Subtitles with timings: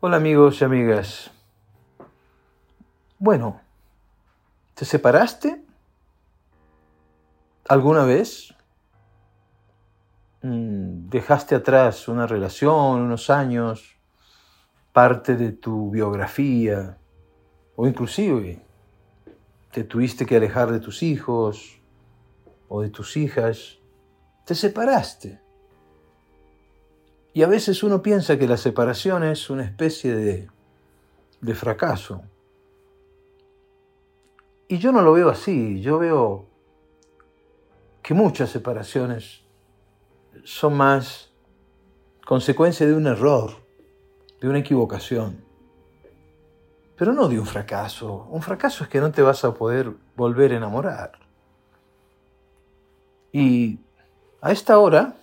[0.00, 1.28] Hola amigos y amigas.
[3.18, 3.60] Bueno,
[4.74, 5.60] ¿te separaste
[7.68, 8.54] alguna vez?
[10.42, 13.96] Mm, ¿Dejaste atrás una relación, unos años,
[14.92, 16.96] parte de tu biografía?
[17.74, 18.64] O inclusive
[19.72, 21.80] te tuviste que alejar de tus hijos
[22.68, 23.80] o de tus hijas.
[24.44, 25.47] Te separaste.
[27.38, 30.48] Y a veces uno piensa que la separación es una especie de,
[31.40, 32.22] de fracaso.
[34.66, 36.46] Y yo no lo veo así, yo veo
[38.02, 39.44] que muchas separaciones
[40.42, 41.30] son más
[42.26, 43.52] consecuencia de un error,
[44.40, 45.44] de una equivocación,
[46.96, 48.26] pero no de un fracaso.
[48.30, 51.12] Un fracaso es que no te vas a poder volver a enamorar.
[53.30, 53.78] Y
[54.40, 55.14] a esta hora,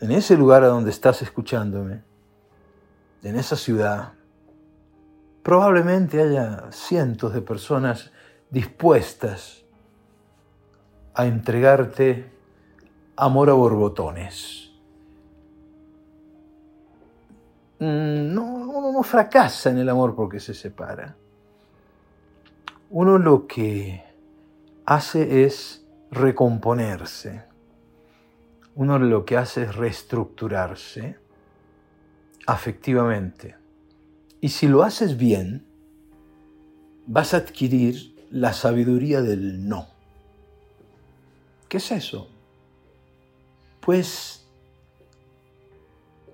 [0.00, 2.02] en ese lugar a donde estás escuchándome,
[3.22, 4.14] en esa ciudad,
[5.42, 8.10] probablemente haya cientos de personas
[8.48, 9.62] dispuestas
[11.14, 12.32] a entregarte
[13.16, 14.70] amor a borbotones.
[17.78, 21.14] Mm, no, uno no fracasa en el amor porque se separa.
[22.88, 24.02] Uno lo que
[24.86, 27.49] hace es recomponerse
[28.74, 31.16] uno lo que hace es reestructurarse
[32.46, 33.56] afectivamente.
[34.40, 35.66] Y si lo haces bien,
[37.06, 39.88] vas a adquirir la sabiduría del no.
[41.68, 42.28] ¿Qué es eso?
[43.80, 44.46] Pues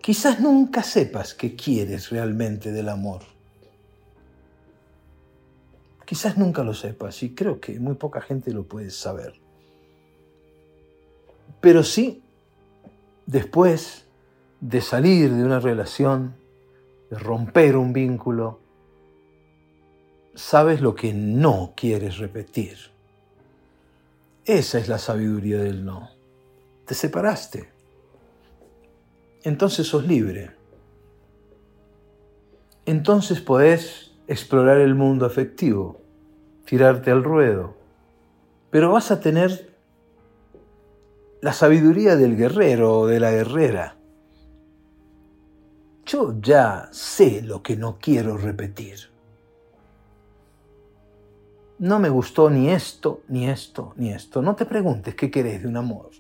[0.01, 3.23] quizás nunca sepas qué quieres realmente del amor.
[6.05, 9.35] Quizás nunca lo sepas y creo que muy poca gente lo puede saber.
[11.61, 12.23] Pero sí
[13.27, 14.07] después
[14.61, 16.37] de salir de una relación,
[17.11, 18.61] de romper un vínculo,
[20.35, 22.79] sabes lo que no quieres repetir.
[24.45, 26.11] Esa es la sabiduría del no.
[26.87, 27.69] Te separaste.
[29.43, 30.53] Entonces sos libre.
[32.85, 36.01] Entonces podés explorar el mundo afectivo,
[36.65, 37.77] tirarte al ruedo.
[38.71, 39.76] Pero vas a tener
[41.47, 43.97] la sabiduría del guerrero o de la guerrera.
[46.05, 48.99] Yo ya sé lo que no quiero repetir.
[51.79, 54.43] No me gustó ni esto, ni esto, ni esto.
[54.43, 56.11] No te preguntes qué querés de un amor.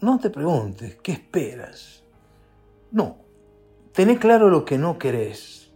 [0.00, 2.04] No te preguntes qué esperas.
[2.92, 3.16] No,
[3.90, 5.72] tené claro lo que no querés.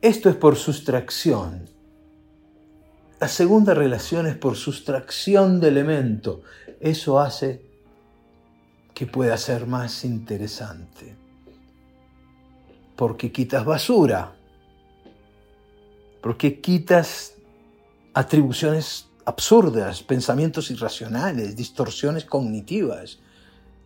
[0.00, 1.70] Esto es por sustracción.
[3.20, 6.42] La segunda relación es por sustracción de elemento.
[6.80, 7.72] Eso hace
[8.94, 11.16] que pueda ser más interesante.
[12.96, 14.32] Porque quitas basura,
[16.22, 17.34] porque quitas
[18.14, 23.18] atribuciones absurdas, pensamientos irracionales, distorsiones cognitivas,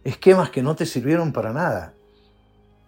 [0.05, 1.95] esquemas que no te sirvieron para nada.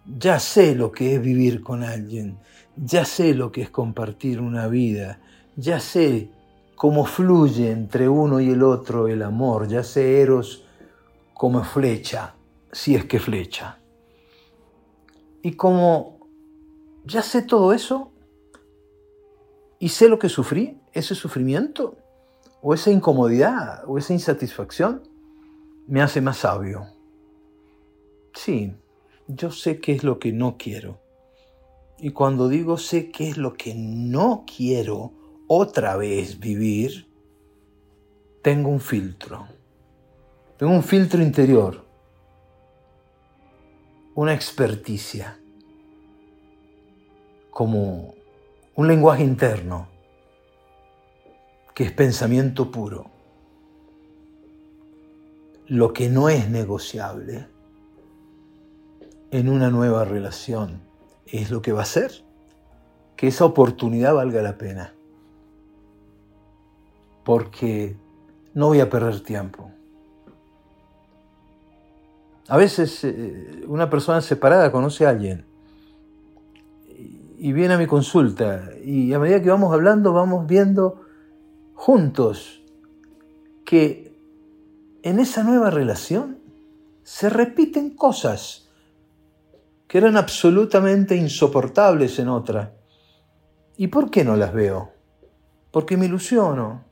[0.05, 2.37] Ya sé lo que es vivir con alguien,
[2.75, 5.19] ya sé lo que es compartir una vida,
[5.55, 6.29] ya sé
[6.75, 10.65] cómo fluye entre uno y el otro el amor, ya sé Eros
[11.41, 12.35] como flecha,
[12.71, 13.79] si es que flecha.
[15.41, 16.19] Y como
[17.03, 18.11] ya sé todo eso,
[19.79, 21.97] y sé lo que sufrí, ese sufrimiento,
[22.61, 25.01] o esa incomodidad, o esa insatisfacción,
[25.87, 26.85] me hace más sabio.
[28.35, 28.75] Sí,
[29.27, 31.01] yo sé qué es lo que no quiero.
[31.97, 35.11] Y cuando digo sé qué es lo que no quiero
[35.47, 37.07] otra vez vivir,
[38.43, 39.47] tengo un filtro.
[40.61, 41.83] Tengo un filtro interior,
[44.13, 45.39] una experticia,
[47.49, 48.13] como
[48.75, 49.87] un lenguaje interno,
[51.73, 53.09] que es pensamiento puro.
[55.65, 57.47] Lo que no es negociable
[59.31, 60.83] en una nueva relación
[61.25, 62.23] es lo que va a hacer
[63.15, 64.93] que esa oportunidad valga la pena.
[67.25, 67.97] Porque
[68.53, 69.71] no voy a perder tiempo.
[72.51, 75.45] A veces eh, una persona separada conoce a alguien
[77.37, 81.01] y viene a mi consulta y a medida que vamos hablando vamos viendo
[81.75, 82.61] juntos
[83.63, 84.19] que
[85.01, 86.39] en esa nueva relación
[87.03, 88.69] se repiten cosas
[89.87, 92.73] que eran absolutamente insoportables en otra.
[93.77, 94.91] ¿Y por qué no las veo?
[95.71, 96.83] Porque me ilusiono,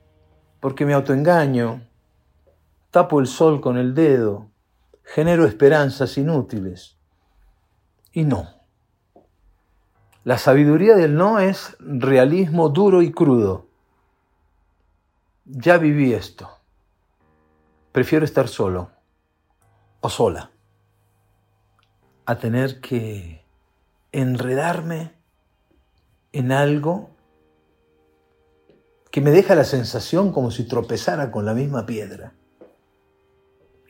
[0.58, 1.82] porque me autoengaño,
[2.90, 4.49] tapo el sol con el dedo,
[5.12, 6.96] genero esperanzas inútiles.
[8.12, 8.48] Y no,
[10.22, 13.66] La sabiduría del no es realismo duro y crudo.
[15.46, 16.48] Ya viví esto.
[17.90, 18.90] Prefiero estar solo
[20.00, 20.50] o sola
[22.26, 23.44] a tener que
[24.12, 25.14] enredarme
[26.32, 27.10] en algo
[29.10, 32.34] que me deja la sensación como si tropezara con la misma piedra.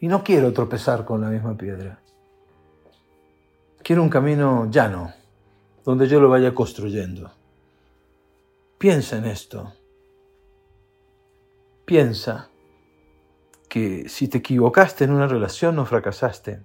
[0.00, 2.00] Y no quiero tropezar con la misma piedra.
[3.82, 5.12] Quiero un camino llano,
[5.84, 7.30] donde yo lo vaya construyendo.
[8.78, 9.74] Piensa en esto.
[11.84, 12.48] Piensa
[13.68, 16.62] que si te equivocaste en una relación no fracasaste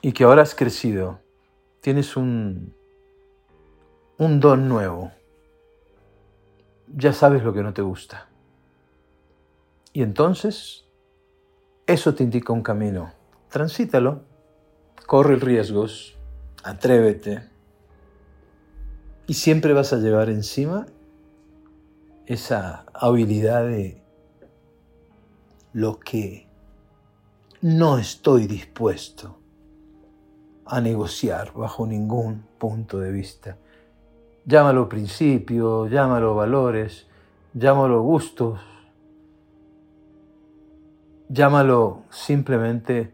[0.00, 1.20] y que ahora has crecido,
[1.80, 2.74] tienes un,
[4.18, 5.10] un don nuevo.
[6.86, 8.28] Ya sabes lo que no te gusta.
[9.92, 10.86] Y entonces,
[11.92, 13.12] eso te indica un camino.
[13.48, 14.22] Transítalo,
[15.06, 16.16] corre riesgos,
[16.64, 17.48] atrévete.
[19.26, 20.86] Y siempre vas a llevar encima
[22.26, 24.02] esa habilidad de
[25.72, 26.48] lo que
[27.60, 29.38] no estoy dispuesto
[30.66, 33.58] a negociar bajo ningún punto de vista.
[34.44, 37.06] Llámalo principio, llámalo valores,
[37.54, 38.60] llámalo gustos,
[41.32, 43.10] llámalo simplemente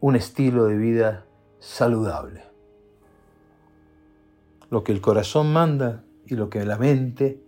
[0.00, 1.24] un estilo de vida
[1.58, 2.44] saludable.
[4.70, 7.40] Lo que el corazón manda y lo que la mente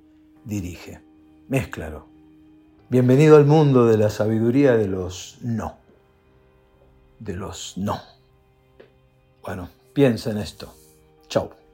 [0.44, 1.00] dirige.
[1.48, 2.06] Mézclalo.
[2.88, 5.76] Bienvenido al mundo de la sabiduría de los no.
[7.18, 8.00] De los no.
[9.42, 10.72] Bueno, piensa en esto.
[11.28, 11.67] Chao.